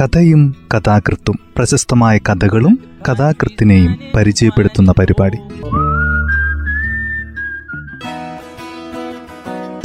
[0.00, 5.36] കഥയും കഥാകൃത്തും പ്രശസ്തമായ കഥകളും കഥാകൃത്തിനെയും പരിചയപ്പെടുത്തുന്ന പരിപാടി.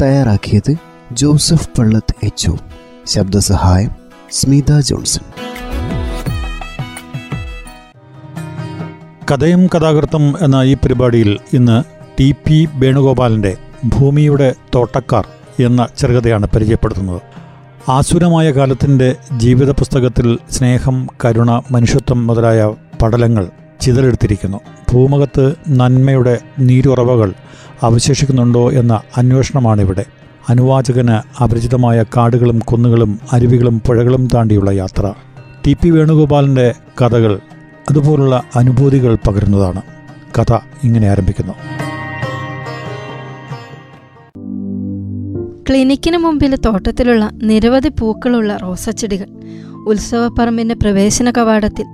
[0.02, 0.74] തയ്യാറാക്കിയത്
[1.12, 2.50] ജോസഫ് പള്ളത്ത് എച്ച്
[3.06, 3.90] ശബ്ദസഹായം
[4.30, 5.24] സ്മിത ജോൺസൺ.
[9.30, 11.82] കഥയും കഥാകൃത്തും എന്ന ഈ പരിപാടിയിൽ ഇന്ന്
[12.20, 15.26] ടി പി വേണുഗോപാലിന്റെ ഭൂമിയുടെ തോട്ടക്കാർ
[15.64, 17.29] എന്ന ചെറുകഥയാണ് പരിചയപ്പെടുത്തുന്നത്.
[17.88, 22.70] ആസുരമായ കാലത്തിന്റെ ജീവിത പുസ്തകത്തിൽ സ്നേഹം കരുണ മനുഷ്യത്വം മുതലായ
[23.02, 23.48] പടലങ്ങൾ
[23.80, 24.60] ചിതലെടുത്തിരിക്കുന്നു.
[24.92, 27.32] ഭൂമുഖത്ത് നന്മയുടെ നീരുറവകൾ
[27.82, 30.04] അവശേഷിക്കുന്നുണ്ടോ എന്ന അന്വേഷണമാണിവിടെ.
[30.48, 35.12] അനുവാചകന് അപരിചിതമായ കാടുകളും കുന്നുകളും അരുവികളും പുഴകളും താണ്ടിയുള്ള യാത്ര.
[35.66, 35.76] ടി.
[35.82, 35.90] പി.
[35.90, 37.40] വേണുഗോപാലിന്റെ കഥകൾ
[37.90, 39.82] അതുപോലുള്ള അനുഭൂതികൾ പകരുന്നതാണ്.
[40.38, 40.52] കഥ
[40.84, 41.79] ഇങ്ങനെ ആരംഭിക്കുന്നു.
[45.70, 49.26] ക്ലിനിക്കിന് മുമ്പിൽ തോട്ടത്തിലുള്ള നിരവധി പൂക്കളുള്ള റോസച്ചെടികൾ
[49.86, 51.84] ഉത്സവപ്പറമ്പിന്റെ പ്രവേശന കവാടത്തിൽ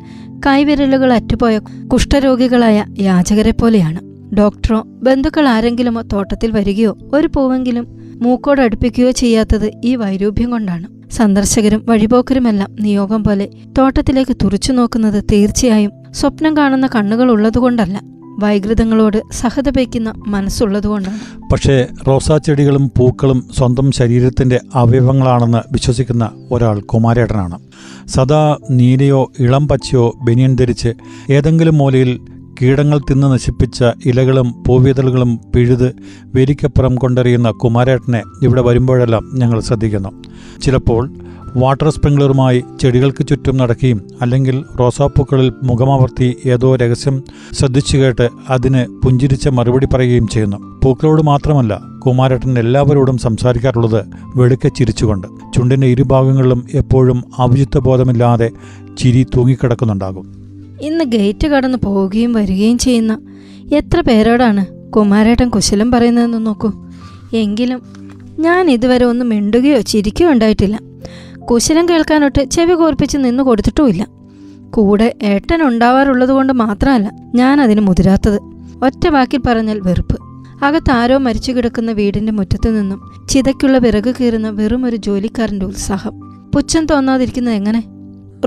[0.47, 1.59] കൈവിരലുകൾ അറ്റുപോയ
[1.93, 4.01] കുഷ്ഠരോഗികളായ യാചകരെ പോലെയാണ്.
[4.35, 7.87] ഡോക്ടറോ ബന്ധുക്കൾ ആരെങ്കിലുമോ തോട്ടത്തിൽ വരികയോ ഒരു പൂവെങ്കിലും
[8.23, 11.11] മൂക്കോട് അടുപ്പിക്കുകയോ ചെയ്യാത്തത് ഈ വൈരൂപ്യം കൊണ്ടാണ്.
[11.11, 18.01] സന്ദർശകരും വഴിപോക്കരുമെല്ലാം നിയോഗം പോലെ തോട്ടത്തിലേക്ക് തുറച്ചു നോക്കുന്നത് തീർച്ചയായും സ്വപ്നം കാണുന്ന കണ്ണുകൾ ഉള്ളതുകൊണ്ടല്ല.
[18.39, 21.19] വൈകൃതങ്ങളോട് സഹതപിക്കുന്ന മനസ്സുള്ളതുകൊണ്ടാണ്.
[21.53, 27.59] പക്ഷേ റോസാ ചെടികളും പൂക്കളും സ്വന്തം ശരീരത്തിന്റെ അവയവങ്ങളാണെന്ന് വിശ്വസിക്കുന്ന ഒരാൾ കുമാരേട്ടനാണ്.
[28.07, 30.95] സദാ നീലയോ ഇളം പച്ചയോ ബനിയൻ ധരിച്ച്
[31.31, 32.21] ഏതെങ്കിലും മൂലയിൽ
[32.63, 35.97] കീടങ്ങൾ തിന്ന് നശിപ്പിച്ച ഇലകളും പൂവിതളുകളും പിഴുത്
[36.35, 40.09] വേരിക്കപ്പുറം കൊണ്ടെറിയുന്ന കുമാരേട്ടനെ ഇവിടെ വരുമ്പോഴെല്ലാം ഞങ്ങൾ ശ്രദ്ധിക്കുന്നു.
[40.63, 41.13] ചിലപ്പോൾ
[41.57, 49.87] വാട്ടർ സ്പ്രിംഗ്ലറുമായി ചെടികൾക്ക് ചുറ്റും നടക്കുകയും അല്ലെങ്കിൽ റോസാപ്പൂക്കളിൽ മുഖമവർത്തി ഏതോ രഹസ്യം ശ്രദ്ധിച്ചു കേട്ട് അതിന് പുഞ്ചിരിച്ച മറുപടി
[49.87, 50.81] പറയുകയും ചെയ്യുന്നു.
[50.85, 54.05] പൂക്കളോട് മാത്രമല്ല കുമാരേട്ടൻ എല്ലാവരോടും സംസാരിക്കാറുള്ളത്
[54.37, 55.27] വെളുക്കെ ചിരിച്ചുകൊണ്ട്.
[55.55, 58.51] ചുണ്ടിന്റെ ഇരുഭാഗങ്ങളിലും എപ്പോഴും അഭിജിത്വ ബോധമില്ലാതെ
[58.99, 60.27] ചിരി തൂങ്ങിക്കിടക്കുന്നുണ്ടാകും.
[60.81, 63.19] ഇന്ന് ഗേറ്റ് കടന്ന് പോവുകയും വരികയും ചെയ്യുന്ന
[63.75, 66.73] എത്ര പേരോടാണ് കുമാരേട്ടൻ കുശലം പറയുന്നതെന്ന് നോക്കൂ.
[67.33, 67.83] എങ്കിലും
[68.39, 70.81] ഞാൻ ഇതുവരെ ഒന്നും മിണ്ടുകയോ ചിരിക്കുകയോ ഉണ്ടായിട്ടില്ല.
[71.51, 74.07] കുശലം കേൾക്കാനൊട്ട് ചെവി കോർപ്പിച്ച് നിന്ന് കൊടുത്തിട്ടുമില്ല.
[74.71, 78.41] കൂടെ ഏട്ടൻ ഉണ്ടാവാറുള്ളത് കൊണ്ട് മാത്രമല്ല ഞാൻ അതിന് മുതിരാത്തത്.
[78.85, 80.17] ഒറ്റ വാക്കിൽ പറഞ്ഞാൽ വെറുപ്പ്.
[80.65, 86.21] അകത്താരോ മരിച്ചു കിടക്കുന്ന വീടിന്റെ മുറ്റത്തു നിന്നും ചിതയ്ക്കുള്ള വിറക് കീറുന്ന വെറും ഒരു ജോലിക്കാരന്റെ ഉത്സാഹം.
[86.55, 87.85] പുച്ഛം തോന്നാതിരിക്കുന്നത് എങ്ങനെ?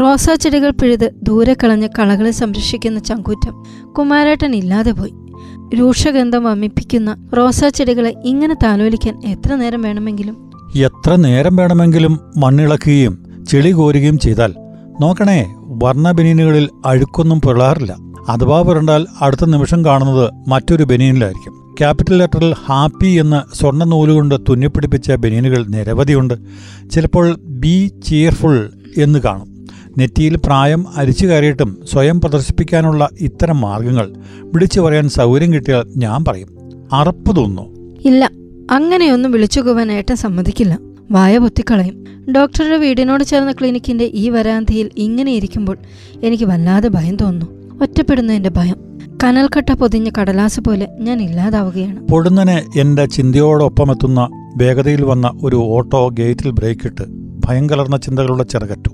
[0.02, 3.64] റോസാ ചെടികൾ പിഴുത് ദൂരെ കളഞ്ഞ് കളകളെ സംരക്ഷിക്കുന്ന ചങ്കൂറ്റം.
[3.94, 5.14] കുമാരേട്ടൻ ഇല്ലാതെ പോയി.
[5.76, 14.20] രൂക്ഷഗന്ധം വമിപ്പിക്കുന്ന റോസാ ചെടികളെ ഇങ്ങനെ താലോലിക്കാൻ എത്ര നേരം വേണമെങ്കിലും എത്ര നേരം വേണമെങ്കിലും മണ്ണിളക്കുകയും ചെളി കോരുകയും
[14.20, 14.54] ചെയ്താൽ?
[15.02, 17.96] നോക്കണേ വർണ ബനീനുകളിൽ അഴുക്കൊന്നും പുരളാറില്ല.
[18.30, 25.66] അഥവാ പുരണ്ടാൽ അടുത്ത നിമിഷം കാണുന്നത് മറ്റൊരു ബനീനിലായിരിക്കും ക്യാപിറ്റൽ ലെറ്ററിൽ ഹാപ്പി എന്ന് സ്വർണ നൂലുകൊണ്ട് തുന്നിപ്പിടിപ്പിച്ച ബനീനുകൾ
[25.66, 26.34] നിരവധിയുണ്ട്.
[26.92, 29.66] ചിലപ്പോൾ ബി ചിയർഫുൾ എന്ന് കാണും.
[29.98, 34.14] നെറ്റിയിൽ പ്രായം അരിച്ചു കയറിയിട്ടും സ്വയം പ്രദർശിപ്പിക്കാനുള്ള ഇത്തരം മാർഗങ്ങൾ
[34.44, 36.48] വിളിച്ചു പറയാൻ സൗകര്യം കിട്ടിയാൽ ഞാൻ പറയും.
[36.94, 38.00] അറപ്പ് തോന്നുന്നു.
[38.06, 38.32] ഇല്ല
[38.70, 40.80] അങ്ങനെയൊന്നും വിളിച്ചുകൂവാൻ ഏട്ടൻ സമ്മതിക്കില്ല.
[41.12, 42.04] വായ പൊത്തിക്കളയും.
[42.32, 45.78] ഡോക്ടറുടെ വീടിനോട് ചേർന്ന ക്ലിനിക്കിന്റെ ഈ വരാന്തിയിൽ ഇങ്ങനെ ഇരിക്കുമ്പോൾ
[46.24, 47.78] എനിക്ക് വല്ലാതെ ഭയം തോന്നുന്നു.
[47.84, 48.76] ഒറ്റപ്പെടുന്നതിന്റെ ഭയം.
[49.24, 52.08] കനൽക്കട്ട പൊതിഞ്ഞ കടലാസ് പോലെ ഞാൻ ഇല്ലാതാവുകയാണ്.
[52.08, 57.20] പൊടുന്നനെ എന്റെ ചിന്തയോടൊപ്പമെത്തുന്ന വേഗതയിൽ വന്ന ഒരു ഓട്ടോ ഗേറ്റിൽ ബ്രേക്കിട്ട്
[57.70, 58.90] കലർന്ന ചിന്തകളുടെ ചിറകറ്റു.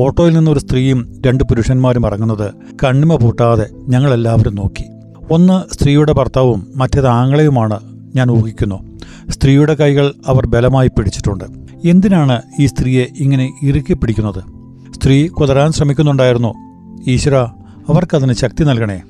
[0.00, 2.54] ഓട്ടോയിൽ നിന്ന് ഒരു സ്ത്രീയും രണ്ട് പുരുഷന്മാരും ഇറങ്ങുന്നത്
[2.84, 4.84] കണ്ണിമ പൂട്ടാതെ ഞങ്ങളെല്ലാവരും നോക്കി.
[5.30, 7.80] ഒന്ന് സ്ത്രീയുടെ ഭർത്താവും മറ്റേത് ആങ്ങളെയുമാണ്
[8.14, 8.89] ഞാൻ ഊഹിക്കുന്നു.
[9.30, 11.44] സ്ത്രീയുടെ കൈകൾ അവർ ബലമായി പിടിച്ചിട്ടുണ്ട്.
[11.84, 14.42] എന്തിനാണ് ഈ സ്ത്രീയെ ഇങ്ങനെ ഇറുക്കി പിടിക്കുന്നത്?
[14.94, 16.54] സ്ത്രീ കുതരാൻ ശ്രമിക്കുന്നുണ്ടായിരുന്നു.
[17.10, 17.34] ഈശ്വര
[17.88, 19.02] അവർക്കതിന് ശക്തി നൽകണേ.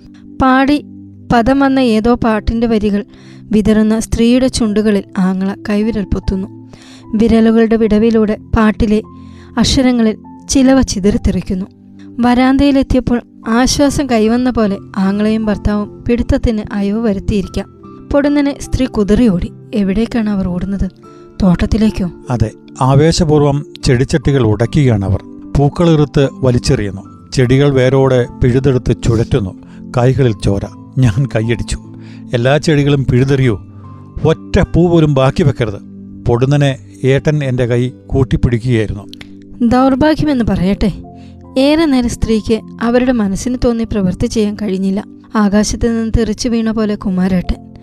[0.43, 0.85] പാടി
[1.33, 3.05] പദം വന്ന ഏതോ പാട്ടിന്റെ വരികൾ
[3.43, 6.71] വിതറുന്ന സ്ത്രീയുടെ ചുണ്ടുകളിൽ ആങ്ങള കൈവിരൽ പൊത്തുന്നു.
[7.15, 9.03] വിരലുകളുടെ വിടവിലൂടെ പാട്ടിലെ
[9.59, 10.17] അക്ഷരങ്ങളിൽ
[10.49, 11.67] ചിലവ ചിതറിത്തെറിക്കുന്നു.
[12.21, 17.83] വരാന്തയിലെത്തിയപ്പോൾ ആശ്വാസം കൈവന്ന പോലെ ആങ്ങളെയും ഭർത്താവും പിടുത്തത്തിന് അയവ് വരുത്തിയിരിക്കാം.
[18.13, 19.53] പൊടുന്നനെ സ്ത്രീ കുതിറിയോടി.
[19.75, 20.91] എവിടേക്കാണ് അവർ ഓടുന്നത്?
[21.43, 22.11] തോട്ടത്തിലേക്കോ?
[22.31, 22.51] അതെ
[22.81, 25.25] ആവേശപൂർവം ചെടിച്ചട്ടികൾ ഉടയ്ക്കുകയാണ് അവർ.
[25.57, 27.31] പൂക്കളെറുത്ത് വലിച്ചെറിയുന്നു.
[27.33, 29.55] ചെടികൾ വേരോടെ പിഴുതെടുത്ത് ചുഴറ്റുന്നു.
[29.99, 30.61] കൈകളിൽ ചോര.
[30.99, 31.79] ഞാൻ കൈയടിച്ചു.
[32.35, 33.61] എല്ലാ ചെടികളും പിഴുതെറിയൂ.
[34.25, 35.81] ഒറ്റ പൂ പോലും ബാക്കി വെക്കരുത്.
[36.29, 39.03] പൊടുന്നനെ ഏട്ടൻ എന്റെ കൈ കൂട്ടിപ്പിടിക്കുകയായിരുന്നു.
[39.69, 40.93] ദൗർഭാഗ്യമെന്ന് പറയട്ടെ.
[41.59, 45.05] ഏറെ നേരം സ്ത്രീക്ക് അവരുടെ മനസ്സിന് തോന്നി പ്രവൃത്തി ചെയ്യാൻ കഴിഞ്ഞില്ല.
[45.35, 47.75] ആകാശത്ത് നിന്ന് തെറിച്ചു വീണ പോലെ കുമാരേട്ടൻ.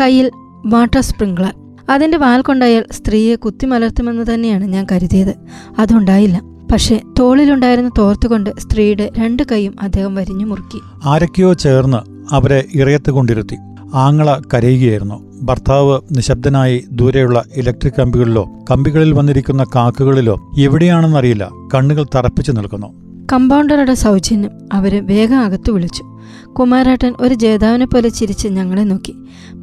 [0.00, 0.30] കയ്യിൽ
[0.68, 1.54] വാട്ടർ സ്പ്രിംഗ്ലർ.
[1.90, 5.34] അതിന്റെ വാൽ കൊണ്ടായാൽ സ്ത്രീയെ കുത്തിമലർത്തുമെന്ന് തന്നെയാണ് ഞാൻ കരുതിയത്.
[5.78, 6.42] അതുണ്ടായില്ല.
[6.72, 10.80] പക്ഷേ തോളിലുണ്ടായിരുന്ന തോർത്തുകൊണ്ട് സ്ത്രീയുടെ രണ്ട് കൈയും അദ്ദേഹം വരിഞ്ഞു മുറുക്കി.
[11.04, 11.98] ആരൊക്കെയോ ചേർന്ന്
[12.34, 13.56] അവരെ ഇറയത്ത് കൊണ്ടിരുത്തി.
[13.94, 15.28] ആങ്ങള കരയുകയായിരുന്നു.
[15.42, 21.50] ഭർത്താവ് നിശബ്ദനായി ദൂരെയുള്ള ഇലക്ട്രിക് കമ്പികളിലോ കമ്പികളിൽ വന്നിരിക്കുന്ന കാക്കുകളിലോ എവിടെയാണെന്നറിയില്ല.
[21.74, 22.97] കണ്ണുകൾ തറപ്പിച്ചു നിൽക്കുന്നു.
[23.32, 26.04] കമ്പൗണ്ടറുടെ സൗജന്യം അവരെ വേഗം അകത്തു വിളിച്ചു.
[26.52, 29.14] കുമാരേട്ടൻ ഒരു ജേതാവിനെ പോലെ ചിരിച്ച് ഞങ്ങളെ നോക്കി.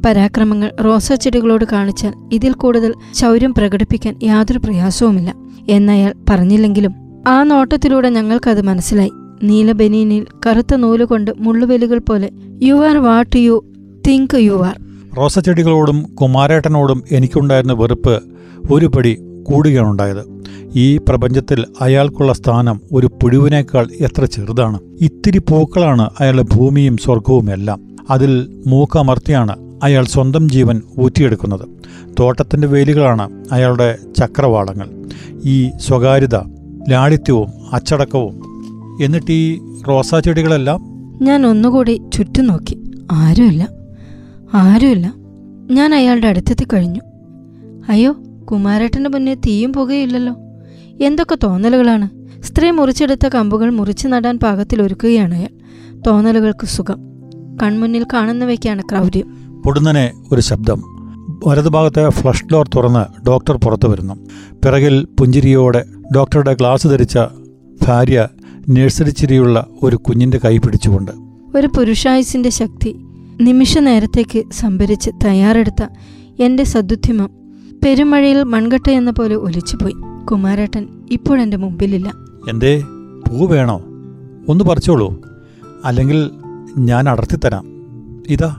[0.06, 5.34] പരാക്രമങ്ങൾ റോസാ ചെടികളോട് കാണിച്ചാൽ ഇതിൽ കൂടുതൽ ശൗര്യം പ്രകടിപ്പിക്കാൻ യാതൊരു പ്രയാസവുമില്ല.
[5.68, 6.94] എന്നയാൾ പറഞ്ഞില്ലെങ്കിലും
[7.28, 9.10] ആ നോട്ടത്തിലൂടെ ഞങ്ങൾക്കത് മനസ്സിലായി.
[9.42, 12.30] നീലബനീനിൽ കറുത്ത നൂലുകൊണ്ട് മുള്ളുവെലുകൾ പോലെ
[12.62, 13.64] you are what you
[14.08, 14.76] think you are
[15.16, 18.22] റോസച്ചെടികളോടും കുമാരേട്ടനോടും എനിക്കുണ്ടായിരുന്ന വെറുപ്പ്
[18.70, 19.12] ഒരു പടി
[19.46, 20.42] കൂടുകയാണുണ്ടായത്.
[20.76, 24.80] ഈ പ്രപഞ്ചത്തിൽ അയാൾക്കുള്ള സ്ഥാനം ഒരു പുഴുവിനേക്കാൾ എത്ര ചെറുതാണ്.
[25.00, 27.96] ഇത്തിരി പൂക്കളാണ് അയാളുടെ ഭൂമിയും സ്വർഗവും എല്ലാം.
[28.10, 31.68] അതിൽ മൂക്കമർത്തിയാണ് അയാൾ സ്വന്തം ജീവൻ ഊറ്റിയെടുക്കുന്നത്.
[32.20, 34.88] തോട്ടത്തിന്റെ വേലികളാണ് അയാളുടെ ചക്രവാളങ്ങൾ.
[35.44, 36.34] ഈ സ്വകാര്യത
[36.88, 38.42] ലാളിത്യവും അച്ചടക്കവും.
[39.04, 39.58] എന്നിട്ട് ഈ
[39.88, 40.80] റോസാ ചെടികളെല്ലാം?
[41.22, 42.82] ഞാൻ ഒന്നുകൂടി ചുറ്റും നോക്കി
[43.12, 43.68] ആരുമില്ല.
[44.54, 45.14] ആരുമില്ല.
[45.70, 47.00] ഞാൻ അയാളുടെ അടുത്തെത്തി കഴിഞ്ഞു.
[47.88, 48.16] അയ്യോ
[48.50, 50.34] കുമാരേട്ടന്റെ മുന്നിൽ തീയും പുകയില്ലല്ലോ.
[51.04, 52.08] എന്തൊക്കെ തോന്നലുകളാണ്.
[52.42, 55.48] സ്ത്രീ മുറിച്ചെടുത്ത കമ്പുകൾ മുറിച്ചു നടാൻ പാകത്തിൽ ഒരുക്കുകയാണ് അയാൾ.
[56.06, 56.98] തോന്നലുകൾക്ക് സുഖം.
[57.62, 59.26] കൺമുന്നിൽ കാണുന്നവയ്ക്കാണ് ക്രൗര്യം.
[59.64, 60.82] പൊടുന്നനെ ഒരു ശബ്ദം.
[61.46, 64.14] വലതുഭാഗത്തെ ഫ്ലഷ് ഡോർ തുറന്ന് ഡോക്ടർ പുറത്തു വരുന്നു.
[64.52, 65.84] പിറകിൽ പുഞ്ചിരിയോടെ
[66.16, 67.18] ഡോക്ടറുടെ ഗ്ലാസ് ധരിച്ച
[67.82, 68.28] ഭാര്യ
[68.68, 71.10] നേഴ്സറിച്ചിരിയുള്ള ഒരു കുഞ്ഞിന്റെ കൈ പിടിച്ചുകൊണ്ട്.
[71.56, 72.96] ഒരു പുരുഷായുസിന്റെ ശക്തി
[73.40, 75.86] നിമിഷ നേരത്തേക്ക് സംഭരിച്ച് തയ്യാറെടുത്ത
[76.40, 77.30] എന്റെ സദുദ്യമം
[77.86, 79.94] പെരുമഴയിൽ മൺകട്ട എന്ന പോലെ ഒലിച്ചുപോയി.
[80.26, 82.12] കുമാരേട്ടൻ ഇപ്പോഴെന്റെ മുമ്പിലില്ല.
[82.48, 82.80] എന്തേ?
[83.28, 83.82] പൂ വേണോ?
[84.48, 85.22] ഒന്ന് പറിച്ചോളൂ.
[85.84, 86.30] അല്ലെങ്കിൽ
[86.78, 87.64] ഞാൻ അടർത്തി തരാം
[88.28, 88.56] ഇതാ.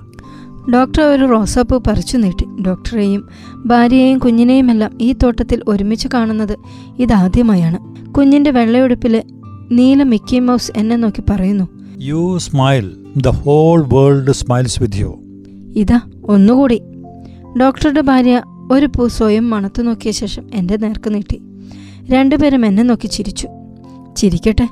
[0.73, 2.45] ഡോക്ടർ ഒരു റോസാപ്പൂ പറിച്ചു നീട്ടി.
[2.61, 3.27] ഡോക്ടറെയും
[3.65, 6.57] ഭാര്യയെയും കുഞ്ഞിനെയുമെല്ലാം ഈ തോട്ടത്തിൽ ഒരുമിച്ച് കാണുന്നത്
[6.99, 8.11] ഇതാദ്യമായാണ്.
[8.11, 9.23] കുഞ്ഞിന്റെ വെള്ളയുടുപ്പിലെ
[9.71, 11.67] നീല മിക്കി മൗസ് എന്നെ നോക്കി പറയുന്നു.
[12.01, 15.19] You smile the whole world smiles with you
[15.75, 16.81] ഇതാ ഒന്നുകൂടി.
[17.61, 18.41] ഡോക്ടറുടെ ഭാര്യ
[18.71, 21.41] ഒരു പൂ സ്വയം മണത്തു നോക്കിയ ശേഷം എന്റെ നേർക്ക് നീട്ടി.
[22.09, 23.47] രണ്ടുപേരും എന്നെ നോക്കി ചിരിച്ചു.
[24.17, 24.69] ചിരിക്കട്ടെ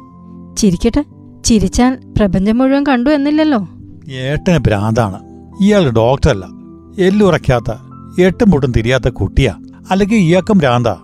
[0.58, 1.06] ചിരിക്കട്ടെ
[1.46, 3.68] ചിരിച്ചാൽ പ്രപഞ്ചം മുഴുവൻ കണ്ടു എന്നില്ലല്ലോ?
[4.12, 5.20] ഏട്ടന് ഭ്രാന്താണ്.
[5.62, 6.46] ഇയാൾ ഡോക്ടറല്ല.
[7.00, 7.74] എല്ലുറയ്ക്കാത്ത
[8.22, 9.54] എട്ടും പൊട്ടും തിരിയാത്ത കുട്ടിയാ.
[9.92, 10.98] അല്ലെങ്കിൽ ഇയാൾക്കും ഭ്രാന്താ.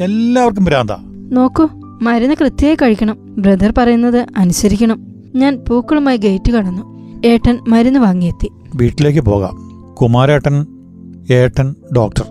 [0.00, 0.96] എല്ലാവർക്കും ഭ്രാന്താ.
[1.06, 1.68] നോക്കൂ
[2.02, 3.18] മരുന്ന് കൃത്യമായി കഴിക്കണം.
[3.38, 5.06] ബ്രദർ പറയുന്നത് അനുസരിക്കണം.
[5.34, 6.96] ഞാൻ പൂക്കളുമായി ഗേറ്റ് കടന്നു.
[7.26, 8.50] ഏട്ടൻ മരുന്ന് വാങ്ങിയെത്തി.
[8.76, 9.66] വീട്ടിലേക്ക് പോകാം.
[9.94, 10.66] കുമാരേട്ടൻ
[11.30, 12.24] ഏട്ടൻ ഡോക്ടർ.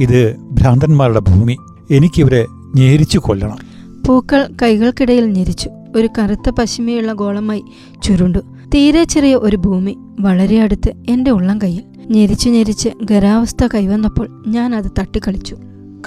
[0.00, 1.56] ഇത് ഭ്രാന്തന്മാരുടെ ഭൂമി.
[1.90, 2.46] എനിക്കിവരെ
[2.76, 3.58] ഞെരിച്ചു കൊല്ലണം.
[4.06, 5.70] പൂക്കൾ കൈകൾക്കിടയിൽ ഞെരിച്ചു.
[5.96, 7.64] ഒരു കറുത്ത പശിമയുള്ള ഗോളമായി
[8.02, 8.38] ചുരുണ്ടു.
[8.74, 11.82] തീരെ ചെറിയ ഒരു ഭൂമി വളരെ അടുത്ത് എന്റെ ഉള്ളം കയ്യിൽ.
[12.10, 15.56] ഞെരിച്ചു ഞെരിച്ച് ഗരാവസ്ഥ കൈവന്നപ്പോൾ ഞാൻ അത് തട്ടിക്കളിച്ചു.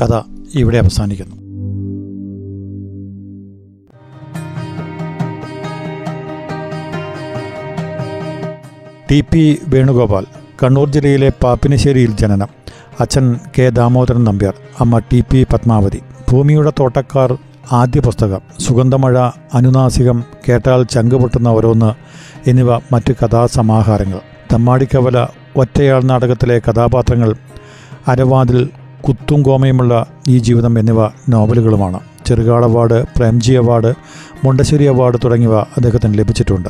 [0.01, 0.21] കഥ
[0.55, 1.35] ഇവിടെ അവസാനിക്കുന്നു.
[9.11, 10.44] T P Venugopal.
[10.63, 12.47] കണ്ണൂർ ജില്ലയിലെ പാപ്പിനിശ്ശേരിയിൽ ജനനം.
[12.99, 16.01] അച്ഛൻ കെ ദാമോദരൻ നമ്പ്യാർ അമ്മ ടി പി പത്മാവതി.
[16.31, 17.37] ഭൂമിയുടെ തോട്ടക്കാർ
[17.71, 19.17] ആദ്യ പുസ്തകം സുഗന്ധമഴ
[19.53, 21.91] അനുനാസികം കേട്ടാൽ ചങ്കുപൊട്ടുന്ന ഓരോന്ന്
[22.49, 24.19] എന്നിവ മറ്റ് കഥാസമാഹാരങ്ങൾ.
[24.53, 27.35] തമ്മാടിക്കവല ഒറ്റയാൾ നാടകത്തിലെ കഥാപാത്രങ്ങൾ
[28.07, 28.69] അരവാതിൽ
[29.01, 31.99] കുത്തും കോമയുമുള്ള ഈ ജീവിതം എന്നിവ നോവലുകളുമാണ്.
[32.25, 33.93] Cherukad award Premji award
[34.45, 36.69] Mundassery award തുടങ്ങിയവ അദ്ദേഹത്തിന് ലഭിച്ചിട്ടുണ്ട്.